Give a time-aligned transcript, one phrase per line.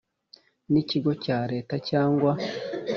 [0.71, 2.31] n ikigo cya Leta cyangwa